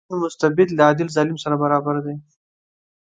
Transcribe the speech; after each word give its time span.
عادل 0.09 0.19
مستبد 0.25 0.67
له 0.77 0.81
عادل 0.87 1.07
ظالم 1.15 1.37
سره 1.43 1.55
برابر 1.63 1.95
دی. 2.05 2.15